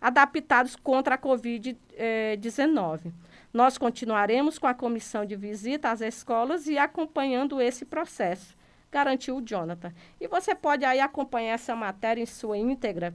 adaptados 0.00 0.74
contra 0.74 1.14
a 1.14 1.18
Covid-19. 1.18 3.12
Nós 3.54 3.78
continuaremos 3.78 4.58
com 4.58 4.66
a 4.66 4.74
comissão 4.74 5.24
de 5.24 5.36
visita 5.36 5.92
às 5.92 6.00
escolas 6.00 6.66
e 6.66 6.76
acompanhando 6.76 7.60
esse 7.60 7.84
processo, 7.84 8.56
garantiu 8.90 9.36
o 9.36 9.40
Jonathan. 9.40 9.94
E 10.20 10.26
você 10.26 10.56
pode 10.56 10.84
aí 10.84 10.98
acompanhar 10.98 11.54
essa 11.54 11.76
matéria 11.76 12.20
em 12.20 12.26
sua 12.26 12.58
íntegra 12.58 13.14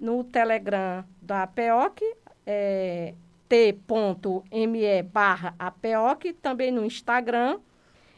no 0.00 0.24
Telegram 0.24 1.04
da 1.20 1.42
APEOC, 1.42 2.02
é, 2.46 3.12
t.me 3.46 5.02
barra 5.02 5.54
APEOC, 5.58 6.32
também 6.32 6.70
no 6.70 6.86
Instagram, 6.86 7.60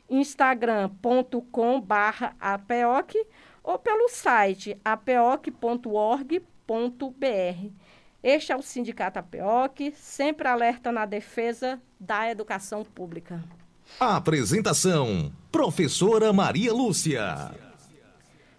instagram.com 0.08 1.80
barra 1.80 2.37
APEOC, 2.38 3.26
ou 3.64 3.76
pelo 3.76 4.08
site 4.08 4.80
apeoc.org.br. 4.85 6.37
Este 8.26 8.50
é 8.50 8.56
o 8.56 8.61
Sindicato 8.61 9.21
APEOC, 9.21 9.92
sempre 9.97 10.49
alerta 10.49 10.90
na 10.90 11.06
defesa 11.06 11.80
da 12.00 12.28
educação 12.28 12.85
pública. 12.85 13.40
Apresentação: 14.00 15.33
Professora 15.52 16.33
Maria 16.33 16.73
Lúcia. 16.73 17.54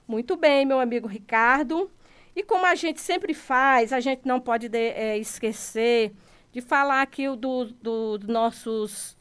Muito 0.08 0.38
bem, 0.38 0.66
meu 0.66 0.80
amigo 0.80 1.06
Ricardo. 1.06 1.92
E 2.34 2.44
como 2.44 2.66
a 2.66 2.76
gente 2.76 3.02
sempre 3.02 3.34
faz, 3.34 3.92
a 3.92 4.00
gente 4.00 4.22
não 4.26 4.40
pode 4.40 4.70
de, 4.70 4.78
é, 4.78 5.18
esquecer 5.18 6.14
de 6.54 6.62
falar 6.62 7.02
aqui 7.02 7.28
do, 7.36 7.66
do, 7.66 8.18
do 8.20 8.32
nossos, 8.32 9.18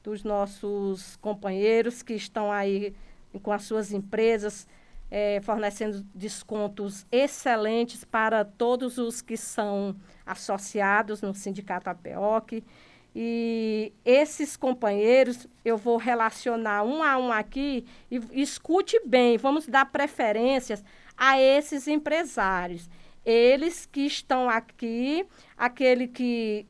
dos 0.00 0.22
nossos 0.22 1.16
companheiros 1.16 2.04
que 2.04 2.14
estão 2.14 2.52
aí 2.52 2.94
com 3.42 3.50
as 3.50 3.64
suas 3.64 3.90
empresas 3.90 4.64
é, 5.10 5.40
fornecendo 5.42 6.04
descontos 6.14 7.06
excelentes 7.10 8.04
para 8.04 8.44
todos 8.44 8.98
os 8.98 9.22
que 9.22 9.36
são 9.36 9.96
associados 10.24 11.22
no 11.22 11.34
Sindicato 11.34 11.88
APEOC. 11.88 12.64
E 13.14 13.94
esses 14.04 14.56
companheiros, 14.56 15.46
eu 15.64 15.78
vou 15.78 15.96
relacionar 15.96 16.82
um 16.82 17.02
a 17.02 17.16
um 17.16 17.32
aqui 17.32 17.86
e 18.10 18.20
escute 18.42 19.00
bem, 19.06 19.38
vamos 19.38 19.66
dar 19.66 19.86
preferências 19.86 20.84
a 21.16 21.40
esses 21.40 21.88
empresários. 21.88 22.90
Eles 23.24 23.86
que 23.86 24.02
estão 24.02 24.50
aqui, 24.50 25.26
aquele 25.56 26.06
que 26.06 26.66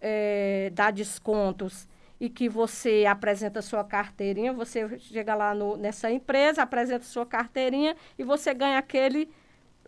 é, 0.00 0.70
dá 0.74 0.90
descontos 0.90 1.87
e 2.20 2.28
que 2.28 2.48
você 2.48 3.04
apresenta 3.08 3.62
sua 3.62 3.84
carteirinha, 3.84 4.52
você 4.52 4.98
chega 4.98 5.34
lá 5.34 5.54
no, 5.54 5.76
nessa 5.76 6.10
empresa, 6.10 6.62
apresenta 6.62 7.04
sua 7.04 7.24
carteirinha 7.24 7.96
e 8.18 8.24
você 8.24 8.52
ganha 8.52 8.78
aquele. 8.78 9.30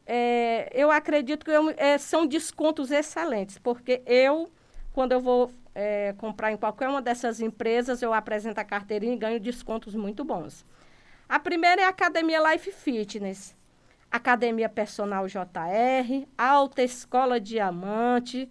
É, 0.07 0.71
eu 0.73 0.91
acredito 0.91 1.45
que 1.45 1.51
eu, 1.51 1.71
é, 1.77 1.99
são 1.99 2.27
descontos 2.27 2.91
excelentes, 2.91 3.59
porque 3.59 4.03
eu, 4.07 4.51
quando 4.93 5.13
eu 5.13 5.21
vou 5.21 5.51
é, 5.75 6.15
comprar 6.19 6.53
em 6.53 6.57
qualquer 6.57 6.89
uma 6.89 7.03
dessas 7.03 7.41
empresas, 7.41 8.03
eu 8.03 8.13
apresento 8.13 8.61
a 8.61 8.65
carteirinha 8.65 9.15
e 9.15 9.19
ganho 9.19 9.41
descontos 9.41 9.95
muito 9.95 10.25
bons. 10.25 10.65
A 11.29 11.39
primeira 11.39 11.83
é 11.83 11.85
a 11.85 11.91
Academia 11.91 12.41
Life 12.53 12.73
Fitness, 12.73 13.57
Academia 14.11 14.69
Personal 14.69 15.27
JR, 15.29 16.27
Alta 16.37 16.83
Escola 16.83 17.39
Diamante, 17.39 18.51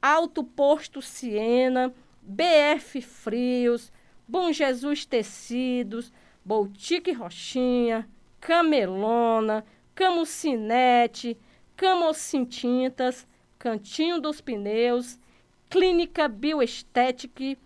Alto 0.00 0.42
Posto 0.42 1.02
Siena, 1.02 1.92
BF 2.26 3.02
Frios, 3.02 3.92
Bom 4.26 4.50
Jesus 4.50 5.04
Tecidos, 5.04 6.10
Boutique 6.42 7.12
Rochinha, 7.12 8.08
Camelona, 8.40 9.64
Camucinete, 9.94 11.36
Camocin 11.76 12.44
Tintas, 12.44 13.26
Cantinho 13.58 14.20
dos 14.20 14.40
Pneus, 14.40 15.18
Clínica 15.68 16.26
Bioestética, 16.26 17.56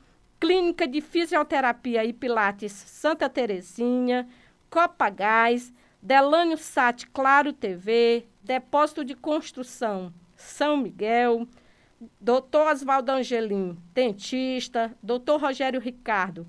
Clínica 0.40 0.88
de 0.88 1.00
Fisioterapia 1.00 2.04
e 2.04 2.12
Pilates 2.12 2.72
Santa 2.72 3.28
Terezinha, 3.28 4.28
Copa 4.68 5.08
Gás, 5.08 5.72
Delânio 6.02 6.56
Sat 6.56 7.06
Claro 7.08 7.52
TV, 7.52 8.26
Depósito 8.42 9.04
de 9.04 9.14
Construção 9.14 10.12
São 10.36 10.76
Miguel, 10.76 11.46
Doutor 12.20 12.68
Oswaldo 12.68 13.10
Angelim, 13.10 13.76
dentista, 13.92 14.94
Doutor 15.02 15.40
Rogério 15.40 15.80
Ricardo, 15.80 16.46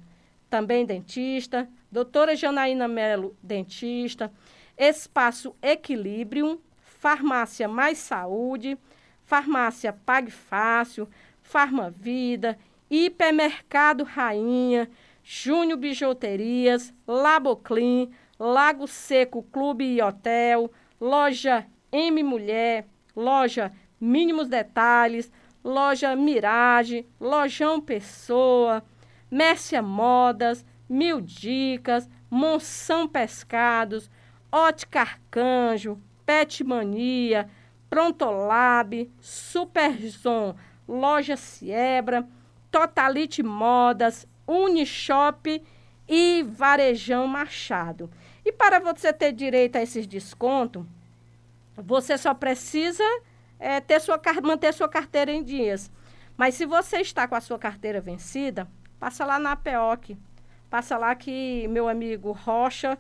também 0.48 0.86
dentista, 0.86 1.68
Doutora 1.92 2.36
Janaína 2.36 2.88
Melo, 2.88 3.36
dentista, 3.42 4.32
Espaço 4.78 5.56
Equilibrium, 5.62 6.60
Farmácia 6.82 7.68
Mais 7.68 7.98
Saúde, 7.98 8.78
Farmácia 9.26 9.92
Pague 9.92 10.30
Fácil, 10.30 11.08
Farmavida, 11.42 12.58
Hipermercado 12.90 14.04
Rainha, 14.04 14.88
Júnior 15.24 15.80
Bijuterias, 15.80 16.94
Laboclin, 17.08 18.12
Lago 18.40 18.88
Seco 18.88 19.42
Clube 19.44 19.84
e 19.84 20.02
Hotel, 20.02 20.72
Loja 21.02 21.66
M 21.92 22.22
Mulher, 22.22 22.88
Loja 23.16 23.72
Mínimos 24.00 24.48
Detalhes, 24.48 25.32
Loja 25.64 26.16
Mirage, 26.16 27.06
Lojão 27.20 27.82
Pessoa, 27.82 28.84
Mércia 29.30 29.82
Modas, 29.82 30.66
Mil 30.88 31.20
Dicas, 31.22 32.10
Monção 32.30 33.08
Pescados, 33.08 34.10
Ótica 34.52 35.02
Arcanjo, 35.02 36.02
Pet 36.26 36.64
Mania, 36.64 37.50
Prontolab, 37.90 39.12
Superzon, 39.20 40.56
Loja 40.88 41.36
Siebra, 41.36 42.28
Totalite 42.72 43.44
Modas, 43.44 44.28
Unishop 44.48 45.62
e 46.08 46.44
Varejão 46.44 47.28
Machado. 47.28 48.10
E 48.44 48.52
para 48.52 48.80
você 48.80 49.14
ter 49.14 49.32
direito 49.32 49.76
a 49.76 49.82
esses 49.82 50.08
descontos, 50.08 50.86
você 51.76 52.18
só 52.18 52.34
precisa 52.34 53.04
é, 53.60 53.82
ter 53.82 54.00
sua, 54.00 54.20
manter 54.42 54.74
sua 54.74 54.88
carteira 54.88 55.32
em 55.32 55.44
dias. 55.44 55.92
Mas 56.38 56.56
se 56.56 56.66
você 56.66 57.02
está 57.02 57.28
com 57.28 57.36
a 57.36 57.42
sua 57.42 57.60
carteira 57.60 58.00
vencida, 58.00 58.68
passa 58.98 59.26
lá 59.26 59.38
na 59.38 59.52
APOC. 59.52 60.18
Passa 60.70 60.98
lá 60.98 61.14
que 61.16 61.68
meu 61.68 61.90
amigo 61.90 62.32
Rocha 62.32 62.98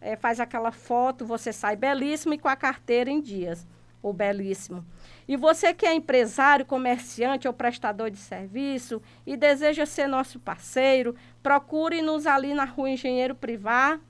é, 0.00 0.16
faz 0.16 0.40
aquela 0.40 0.72
foto, 0.72 1.24
você 1.24 1.52
sai 1.52 1.76
belíssimo 1.76 2.34
e 2.34 2.38
com 2.38 2.48
a 2.48 2.56
carteira 2.56 3.10
em 3.10 3.20
dias. 3.20 3.66
Ou 4.02 4.12
belíssimo. 4.12 4.84
E 5.28 5.36
você 5.36 5.72
que 5.72 5.86
é 5.86 5.94
empresário, 5.94 6.66
comerciante 6.66 7.46
ou 7.46 7.54
prestador 7.54 8.10
de 8.10 8.18
serviço 8.18 9.00
e 9.24 9.36
deseja 9.36 9.86
ser 9.86 10.08
nosso 10.08 10.40
parceiro, 10.40 11.14
procure-nos 11.40 12.26
ali 12.26 12.52
na 12.52 12.64
rua 12.64 12.90
Engenheiro 12.90 13.34
Privar, 13.34 14.00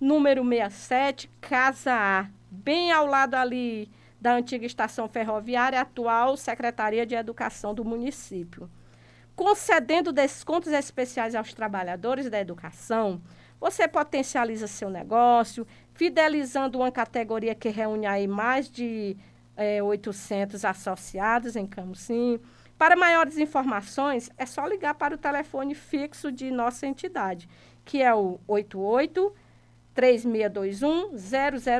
número 0.00 0.42
67, 0.44 1.30
Casa 1.40 1.94
A, 1.94 2.26
bem 2.50 2.90
ao 2.90 3.06
lado 3.06 3.36
ali 3.36 3.88
da 4.20 4.34
antiga 4.34 4.66
estação 4.66 5.08
ferroviária, 5.08 5.80
atual 5.80 6.36
Secretaria 6.36 7.06
de 7.06 7.14
Educação 7.14 7.74
do 7.74 7.84
município. 7.84 8.70
Concedendo 9.34 10.12
descontos 10.12 10.72
especiais 10.72 11.34
aos 11.34 11.52
trabalhadores 11.52 12.30
da 12.30 12.40
educação, 12.40 13.20
você 13.60 13.86
potencializa 13.86 14.66
seu 14.66 14.88
negócio, 14.88 15.66
fidelizando 15.92 16.78
uma 16.78 16.90
categoria 16.90 17.54
que 17.54 17.68
reúne 17.68 18.06
aí 18.06 18.26
mais 18.26 18.70
de 18.70 19.16
é, 19.56 19.82
800 19.82 20.64
associados 20.64 21.56
em 21.56 21.66
Camusim. 21.66 22.38
Para 22.78 22.96
maiores 22.96 23.38
informações, 23.38 24.30
é 24.36 24.44
só 24.44 24.66
ligar 24.66 24.94
para 24.94 25.14
o 25.14 25.18
telefone 25.18 25.74
fixo 25.74 26.30
de 26.30 26.50
nossa 26.50 26.86
entidade, 26.86 27.48
que 27.84 28.02
é 28.02 28.14
o 28.14 28.38
88 28.46 29.34
3621 29.94 31.16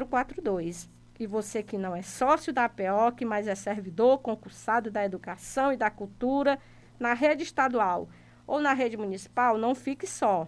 0042. 0.08 0.95
E 1.18 1.26
você 1.26 1.62
que 1.62 1.78
não 1.78 1.94
é 1.94 2.02
sócio 2.02 2.52
da 2.52 2.64
APOC, 2.64 3.24
mas 3.24 3.48
é 3.48 3.54
servidor 3.54 4.18
concursado 4.18 4.90
da 4.90 5.04
educação 5.04 5.72
e 5.72 5.76
da 5.76 5.90
cultura 5.90 6.58
na 6.98 7.14
rede 7.14 7.42
estadual 7.42 8.08
ou 8.46 8.60
na 8.60 8.72
rede 8.72 8.96
municipal, 8.96 9.58
não 9.58 9.74
fique 9.74 10.06
só 10.06 10.46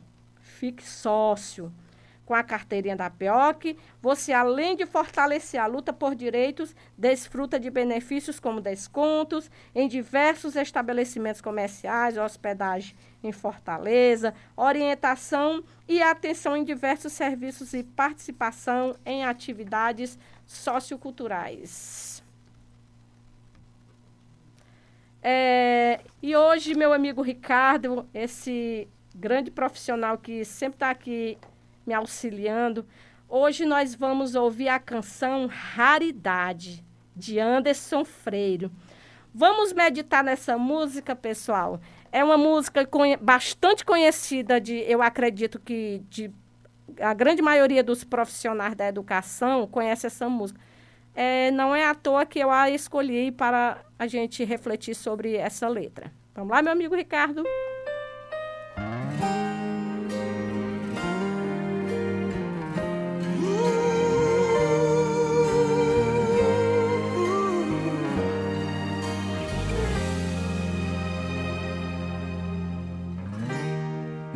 fique 0.48 0.82
sócio. 0.82 1.72
Com 2.24 2.34
a 2.34 2.42
carteirinha 2.42 2.94
da 2.94 3.08
PEOC, 3.08 3.74
você, 4.02 4.34
além 4.34 4.76
de 4.76 4.84
fortalecer 4.84 5.58
a 5.58 5.64
luta 5.64 5.94
por 5.94 6.14
direitos, 6.14 6.76
desfruta 6.96 7.58
de 7.58 7.70
benefícios 7.70 8.38
como 8.38 8.60
descontos 8.60 9.50
em 9.74 9.88
diversos 9.88 10.54
estabelecimentos 10.54 11.40
comerciais, 11.40 12.18
hospedagem 12.18 12.94
em 13.22 13.32
Fortaleza, 13.32 14.34
orientação 14.54 15.64
e 15.88 16.02
atenção 16.02 16.54
em 16.54 16.64
diversos 16.64 17.14
serviços 17.14 17.72
e 17.72 17.82
participação 17.82 18.94
em 19.06 19.24
atividades 19.24 20.18
socioculturais. 20.48 22.24
É, 25.22 26.00
e 26.22 26.34
hoje, 26.34 26.74
meu 26.74 26.92
amigo 26.92 27.20
Ricardo, 27.20 28.08
esse 28.14 28.88
grande 29.14 29.50
profissional 29.50 30.16
que 30.16 30.44
sempre 30.44 30.76
está 30.76 30.90
aqui 30.90 31.36
me 31.86 31.92
auxiliando. 31.92 32.86
Hoje 33.28 33.66
nós 33.66 33.94
vamos 33.94 34.34
ouvir 34.34 34.68
a 34.68 34.78
canção 34.78 35.46
Raridade, 35.46 36.84
de 37.14 37.38
Anderson 37.38 38.04
Freire. 38.04 38.70
Vamos 39.34 39.72
meditar 39.72 40.24
nessa 40.24 40.56
música, 40.56 41.14
pessoal. 41.14 41.80
É 42.10 42.24
uma 42.24 42.38
música 42.38 42.88
bastante 43.20 43.84
conhecida 43.84 44.58
de, 44.58 44.76
eu 44.90 45.02
acredito 45.02 45.58
que 45.58 46.00
de 46.08 46.32
a 47.00 47.12
grande 47.14 47.42
maioria 47.42 47.82
dos 47.82 48.04
profissionais 48.04 48.74
da 48.74 48.88
educação 48.88 49.66
conhece 49.66 50.06
essa 50.06 50.28
música. 50.28 50.60
É, 51.14 51.50
não 51.50 51.74
é 51.74 51.84
à 51.84 51.94
toa 51.94 52.24
que 52.24 52.38
eu 52.38 52.50
a 52.50 52.70
escolhi 52.70 53.32
para 53.32 53.78
a 53.98 54.06
gente 54.06 54.44
refletir 54.44 54.94
sobre 54.94 55.36
essa 55.36 55.68
letra. 55.68 56.12
Vamos 56.34 56.52
lá, 56.52 56.62
meu 56.62 56.72
amigo 56.72 56.94
Ricardo? 56.94 57.42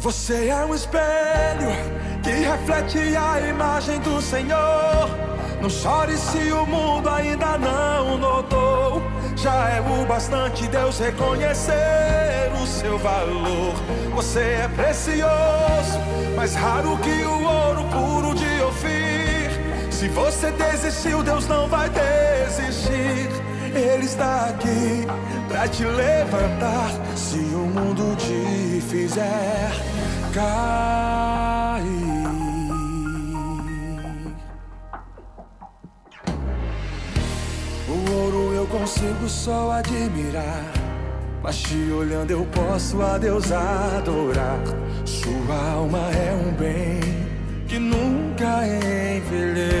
Você 0.00 0.48
é 0.48 0.64
um 0.64 0.74
espelho 0.74 1.68
que 2.22 2.30
reflete 2.30 3.14
a 3.14 3.38
imagem 3.46 4.00
do 4.00 4.20
Senhor. 4.22 5.10
Não 5.60 5.68
chore 5.68 6.16
se 6.16 6.50
o 6.50 6.64
mundo 6.64 7.06
ainda 7.10 7.58
não 7.58 8.16
notou. 8.16 9.02
Já 9.36 9.68
é 9.68 9.80
o 9.80 10.06
bastante 10.06 10.66
Deus 10.68 10.98
reconhecer 10.98 12.50
o 12.62 12.66
seu 12.66 12.98
valor. 12.98 13.74
Você 14.14 14.40
é 14.40 14.70
precioso, 14.74 15.98
mais 16.34 16.54
raro 16.54 16.96
que 16.98 17.22
o 17.22 17.42
ouro 17.44 17.84
puro 17.84 18.34
de 18.34 18.62
Ofir. 18.62 19.50
Se 19.90 20.08
você 20.08 20.50
desistiu, 20.50 21.22
Deus 21.22 21.46
não 21.46 21.68
vai 21.68 21.90
desistir. 21.90 23.39
Ele 23.74 24.04
está 24.04 24.46
aqui 24.46 25.06
para 25.48 25.68
te 25.68 25.84
levantar. 25.84 26.90
Se 27.16 27.38
o 27.38 27.66
mundo 27.66 28.16
te 28.16 28.80
fizer 28.82 29.70
cair. 30.32 31.90
O 37.88 38.12
ouro 38.12 38.54
eu 38.54 38.66
consigo 38.66 39.28
só 39.28 39.72
admirar. 39.72 40.72
Mas 41.42 41.56
te 41.62 41.90
olhando 41.90 42.30
eu 42.32 42.46
posso 42.46 43.00
a 43.00 43.18
Deus 43.18 43.50
adorar. 43.50 44.60
Sua 45.04 45.72
alma 45.72 46.10
é 46.12 46.32
um 46.34 46.52
bem 46.52 47.00
que 47.66 47.78
nunca 47.78 48.66
envelhecerá. 48.66 49.80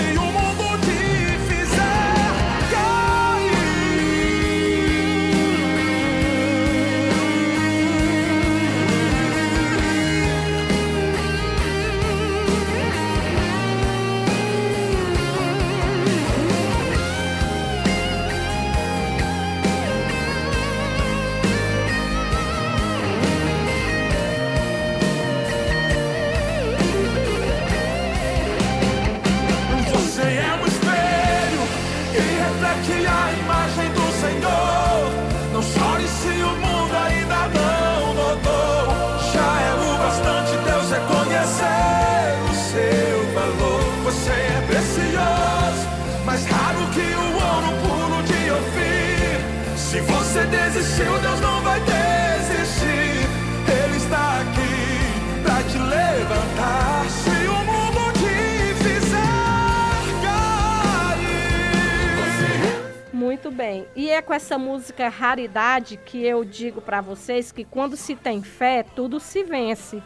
Bem. 63.61 63.85
E 63.95 64.09
é 64.09 64.23
com 64.23 64.33
essa 64.33 64.57
música 64.57 65.07
Raridade 65.07 65.95
que 65.95 66.25
eu 66.25 66.43
digo 66.43 66.81
para 66.81 66.99
vocês 66.99 67.51
que 67.51 67.63
quando 67.63 67.95
se 67.95 68.15
tem 68.15 68.41
fé, 68.41 68.81
tudo 68.81 69.19
se 69.19 69.43
vence. 69.43 70.01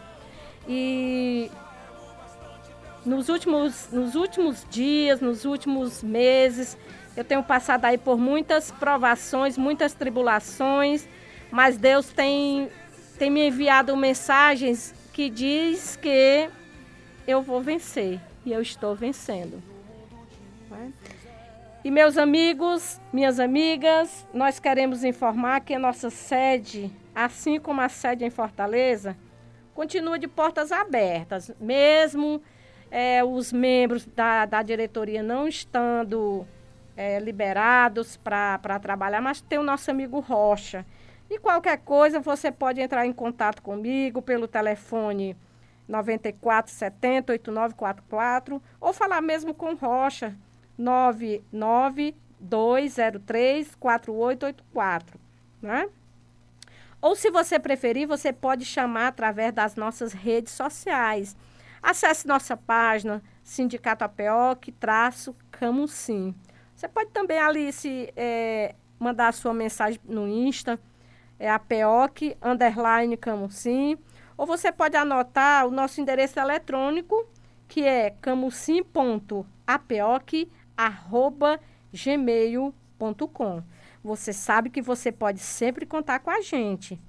E 0.67 1.49
nos 3.05 3.29
últimos, 3.29 3.87
nos 3.93 4.13
últimos 4.13 4.65
dias, 4.69 5.21
nos 5.21 5.45
últimos 5.45 6.03
meses, 6.03 6.77
eu 7.15 7.23
tenho 7.23 7.41
passado 7.41 7.85
aí 7.85 7.97
por 7.97 8.17
muitas 8.17 8.71
provações, 8.71 9.57
muitas 9.57 9.93
tribulações, 9.93 11.07
mas 11.49 11.77
Deus 11.77 12.07
tem, 12.07 12.69
tem 13.17 13.29
me 13.29 13.47
enviado 13.47 13.95
mensagens 13.95 14.93
que 15.13 15.29
diz 15.29 15.95
que 15.95 16.49
eu 17.25 17.41
vou 17.41 17.61
vencer 17.61 18.19
e 18.45 18.51
eu 18.51 18.61
estou 18.61 18.93
vencendo. 18.93 19.63
Né? 20.69 20.91
E 21.85 21.91
meus 21.91 22.17
amigos, 22.17 22.99
minhas 23.13 23.39
amigas, 23.39 24.27
nós 24.33 24.59
queremos 24.59 25.03
informar 25.03 25.61
que 25.61 25.71
a 25.71 25.77
nossa 25.77 26.09
sede, 26.09 26.91
assim 27.13 27.59
como 27.59 27.79
a 27.79 27.87
sede 27.87 28.25
em 28.25 28.31
Fortaleza, 28.31 29.15
continua 29.75 30.17
de 30.17 30.27
portas 30.27 30.71
abertas, 30.71 31.51
mesmo 31.59 32.41
eh, 32.89 33.23
os 33.23 33.53
membros 33.53 34.03
da, 34.03 34.47
da 34.47 34.63
diretoria 34.63 35.21
não 35.21 35.47
estando 35.47 36.47
eh, 36.97 37.19
liberados 37.19 38.17
para 38.17 38.79
trabalhar, 38.81 39.21
mas 39.21 39.39
tem 39.39 39.59
o 39.59 39.63
nosso 39.63 39.91
amigo 39.91 40.19
Rocha. 40.19 40.83
E 41.29 41.37
qualquer 41.37 41.77
coisa, 41.77 42.19
você 42.19 42.51
pode 42.51 42.81
entrar 42.81 43.05
em 43.05 43.13
contato 43.13 43.61
comigo 43.61 44.23
pelo 44.23 44.47
telefone 44.47 45.37
94 45.87 46.71
70 46.71 47.33
8944 47.33 48.59
ou 48.81 48.91
falar 48.91 49.21
mesmo 49.21 49.53
com 49.53 49.75
Rocha 49.75 50.35
99 50.77 52.15
203 52.39 53.75
4884, 53.75 55.19
né? 55.61 55.89
Ou 57.01 57.15
se 57.15 57.29
você 57.29 57.59
preferir, 57.59 58.07
você 58.07 58.33
pode 58.33 58.65
chamar 58.65 59.07
através 59.07 59.53
das 59.53 59.75
nossas 59.75 60.11
redes 60.11 60.53
sociais. 60.53 61.35
Acesse 61.81 62.27
nossa 62.27 62.57
página 62.57 63.21
Sindicato 63.43 64.03
APOC 64.03 64.71
traço 64.71 65.35
Camusim. 65.51 66.33
Você 66.75 66.88
pode 66.88 67.11
também 67.11 67.38
ali 67.38 67.71
se 67.71 68.11
é, 68.15 68.73
mandar 68.99 69.27
a 69.27 69.31
sua 69.31 69.53
mensagem 69.53 69.99
no 70.03 70.27
Insta, 70.27 70.79
é 71.38 71.49
APOC 71.49 72.35
underline 72.41 73.15
Camusim. 73.15 73.97
Ou 74.38 74.45
você 74.45 74.71
pode 74.71 74.97
anotar 74.97 75.67
o 75.67 75.71
nosso 75.71 76.01
endereço 76.01 76.39
eletrônico, 76.39 77.25
que 77.67 77.83
é 77.83 78.15
camusim.apoc.gmail.com. 80.75 83.63
Você 84.03 84.33
sabe 84.33 84.69
que 84.69 84.81
você 84.81 85.11
pode 85.11 85.39
sempre 85.39 85.85
contar 85.85 86.19
com 86.19 86.29
a 86.29 86.41
gente. 86.41 86.99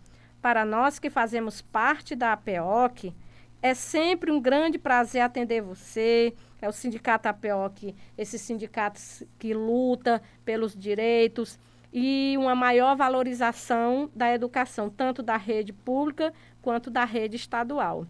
Para 0.40 0.64
nós 0.64 0.98
que 0.98 1.10
fazemos 1.10 1.60
parte 1.60 2.14
da 2.14 2.32
APOC, 2.32 3.12
é 3.60 3.74
sempre 3.74 4.30
um 4.30 4.40
grande 4.40 4.78
prazer 4.78 5.22
atender 5.22 5.60
você. 5.60 6.34
É 6.60 6.68
o 6.68 6.72
Sindicato 6.72 7.28
APOC, 7.28 7.94
esse 8.16 8.38
sindicato 8.38 9.00
que 9.38 9.52
luta 9.52 10.22
pelos 10.44 10.74
direitos 10.74 11.58
e 11.92 12.34
uma 12.38 12.54
maior 12.54 12.96
valorização 12.96 14.10
da 14.14 14.32
educação, 14.32 14.88
tanto 14.88 15.22
da 15.22 15.36
rede 15.36 15.72
pública 15.72 16.32
quanto 16.62 16.90
da 16.90 17.04
rede 17.04 17.36
estadual. 17.36 18.06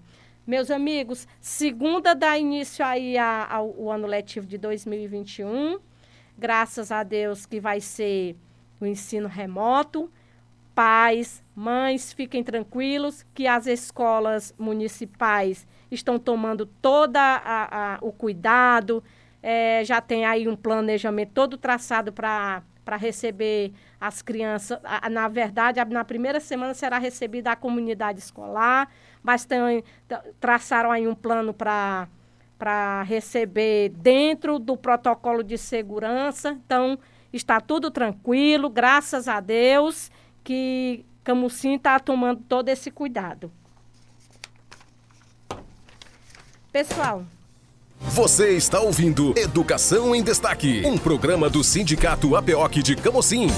Meus 0.46 0.70
amigos, 0.70 1.26
segunda 1.40 2.14
dá 2.14 2.38
início 2.38 2.84
aí 2.84 3.18
ao 3.18 3.90
ano 3.90 4.06
letivo 4.06 4.46
de 4.46 4.56
2021. 4.56 5.80
Graças 6.38 6.92
a 6.92 7.02
Deus 7.02 7.44
que 7.44 7.58
vai 7.58 7.80
ser 7.80 8.36
o 8.80 8.86
ensino 8.86 9.26
remoto. 9.26 10.08
Pais, 10.72 11.42
mães, 11.52 12.12
fiquem 12.12 12.44
tranquilos 12.44 13.26
que 13.34 13.48
as 13.48 13.66
escolas 13.66 14.54
municipais 14.56 15.66
estão 15.90 16.16
tomando 16.16 16.64
todo 16.64 17.18
o 18.00 18.12
cuidado, 18.12 19.02
é, 19.42 19.84
já 19.84 20.00
tem 20.00 20.24
aí 20.26 20.46
um 20.46 20.54
planejamento 20.54 21.32
todo 21.32 21.58
traçado 21.58 22.12
para 22.12 22.62
receber 22.94 23.72
as 24.00 24.22
crianças. 24.22 24.78
Na 25.10 25.26
verdade, 25.26 25.84
na 25.86 26.04
primeira 26.04 26.38
semana 26.38 26.72
será 26.72 26.98
recebida 26.98 27.50
a 27.50 27.56
comunidade 27.56 28.20
escolar, 28.20 28.88
mas 29.20 29.44
tem, 29.44 29.82
traçaram 30.38 30.92
aí 30.92 31.08
um 31.08 31.14
plano 31.14 31.52
para 31.52 32.06
para 32.58 33.02
receber 33.02 33.90
dentro 33.90 34.58
do 34.58 34.76
protocolo 34.76 35.42
de 35.42 35.58
segurança. 35.58 36.52
Então, 36.64 36.98
está 37.30 37.60
tudo 37.60 37.90
tranquilo, 37.90 38.70
graças 38.70 39.28
a 39.28 39.40
Deus 39.40 40.10
que 40.42 41.04
Camusim 41.22 41.74
está 41.74 41.98
tomando 41.98 42.40
todo 42.48 42.68
esse 42.68 42.90
cuidado. 42.90 43.52
Pessoal. 46.72 47.24
Você 47.98 48.56
está 48.56 48.80
ouvindo 48.80 49.34
Educação 49.36 50.14
em 50.14 50.22
Destaque, 50.22 50.82
um 50.86 50.98
programa 50.98 51.48
do 51.48 51.64
Sindicato 51.64 52.36
APOC 52.36 52.82
de 52.82 52.94
Camocim. 52.94 53.48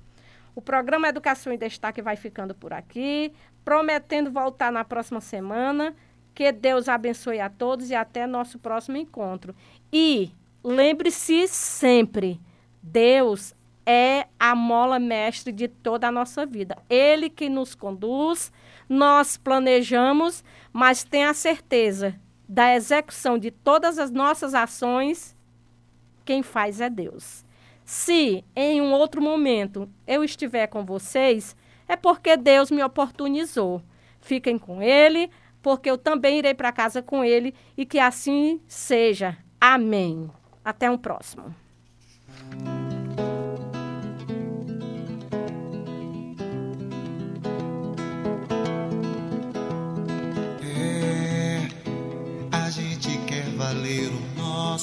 O 0.54 0.62
programa 0.62 1.08
Educação 1.08 1.52
em 1.52 1.58
Destaque 1.58 2.00
vai 2.00 2.16
ficando 2.16 2.54
por 2.54 2.72
aqui, 2.72 3.34
prometendo 3.62 4.32
voltar 4.32 4.72
na 4.72 4.82
próxima 4.82 5.20
semana. 5.20 5.94
Que 6.34 6.50
Deus 6.50 6.88
abençoe 6.88 7.38
a 7.38 7.50
todos 7.50 7.90
e 7.90 7.94
até 7.94 8.26
nosso 8.26 8.58
próximo 8.58 8.96
encontro. 8.96 9.54
E 9.92 10.32
lembre-se 10.64 11.46
sempre, 11.46 12.40
Deus 12.82 13.54
é 13.84 14.26
a 14.40 14.54
mola 14.54 14.98
mestre 14.98 15.52
de 15.52 15.68
toda 15.68 16.08
a 16.08 16.12
nossa 16.12 16.46
vida. 16.46 16.78
Ele 16.88 17.28
que 17.28 17.50
nos 17.50 17.74
conduz, 17.74 18.50
nós 18.88 19.37
planejamos, 19.37 20.42
mas 20.72 21.04
tenha 21.04 21.34
certeza 21.34 22.18
da 22.48 22.74
execução 22.74 23.38
de 23.38 23.50
todas 23.50 23.98
as 23.98 24.11
nossas 24.11 24.54
ações, 24.54 25.37
quem 26.24 26.42
faz 26.42 26.80
é 26.80 26.90
Deus. 26.90 27.44
Se 27.85 28.44
em 28.57 28.80
um 28.80 28.92
outro 28.92 29.20
momento 29.20 29.88
eu 30.07 30.24
estiver 30.24 30.66
com 30.66 30.85
vocês, 30.85 31.54
é 31.87 31.96
porque 31.96 32.37
Deus 32.37 32.70
me 32.70 32.83
oportunizou. 32.83 33.83
Fiquem 34.20 34.59
com 34.59 34.83
Ele, 34.83 35.30
porque 35.62 35.90
eu 35.90 35.98
também 35.98 36.38
irei 36.38 36.54
para 36.54 36.72
casa 36.72 37.02
com 37.02 37.22
Ele 37.22 37.54
e 37.76 37.85
que 37.85 37.98
assim 37.98 38.61
seja. 38.66 39.37
Amém. 39.61 40.30
Até 40.64 40.90
um 40.90 40.96
próximo. 40.96 41.54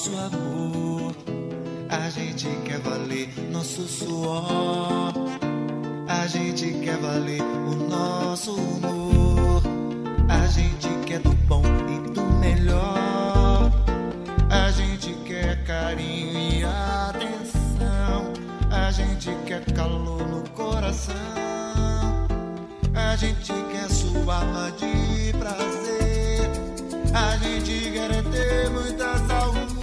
Nosso 0.02 0.16
amor. 0.16 1.14
A 1.88 2.10
gente 2.10 2.48
quer 2.64 2.80
valer 2.80 3.28
nosso 3.52 3.86
suor. 3.86 5.12
A 6.08 6.26
gente 6.26 6.72
quer 6.80 6.96
valer 6.96 7.40
o 7.40 7.74
nosso 7.88 8.52
humor. 8.52 9.62
A 10.28 10.46
gente 10.48 10.88
quer 11.06 11.20
do 11.20 11.30
bom 11.46 11.62
e 11.88 12.10
do 12.10 12.22
melhor. 12.40 13.70
A 14.50 14.70
gente 14.72 15.14
quer 15.24 15.62
carinho 15.64 16.36
e 16.36 16.64
atenção. 16.64 18.32
A 18.72 18.90
gente 18.90 19.30
quer 19.46 19.64
calor 19.72 20.26
no 20.26 20.42
coração. 20.50 21.14
A 22.94 23.14
gente 23.14 23.52
quer 23.70 23.88
sua 23.88 24.70
de 24.70 25.32
prazer. 25.38 26.50
A 27.14 27.36
gente 27.36 27.92
quer 27.92 28.22
ter 28.30 28.70
muita 28.70 29.16
saúde. 29.28 29.81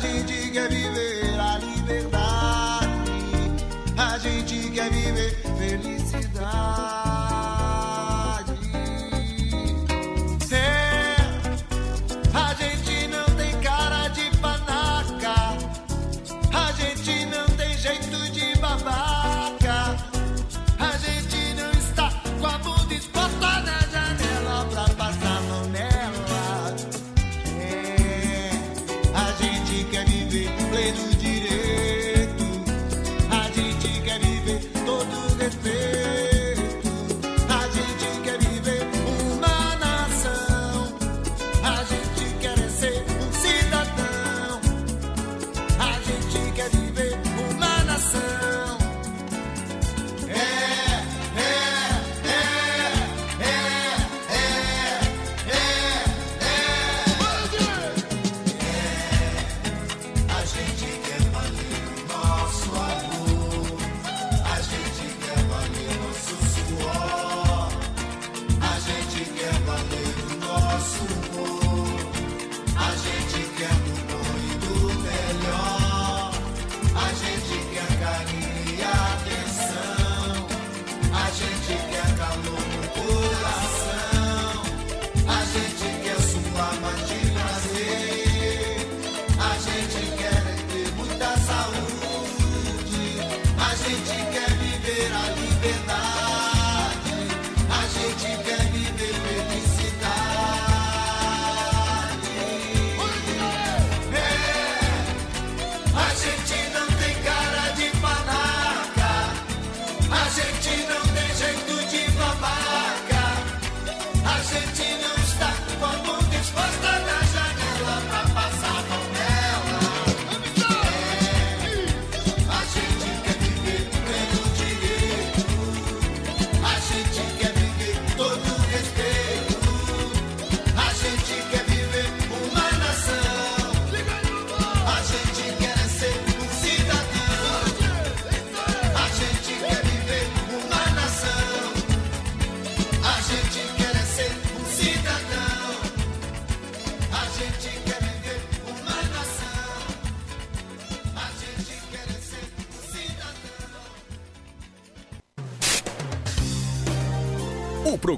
A 0.00 0.02
gente 0.02 0.50
quer 0.50 0.66
viver 0.70 1.09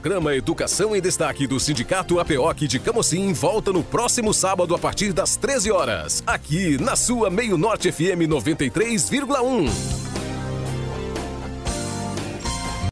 programa 0.02 0.34
Educação 0.34 0.96
em 0.96 1.00
Destaque 1.00 1.46
do 1.46 1.60
Sindicato 1.60 2.18
APOC 2.18 2.66
de 2.66 2.80
Camocim 2.80 3.32
volta 3.32 3.72
no 3.72 3.84
próximo 3.84 4.34
sábado 4.34 4.74
a 4.74 4.78
partir 4.78 5.12
das 5.12 5.36
13 5.36 5.70
horas, 5.70 6.24
aqui 6.26 6.76
na 6.82 6.96
sua 6.96 7.30
Meio 7.30 7.56
Norte 7.56 7.92
FM 7.92 8.26
93,1. 8.28 9.91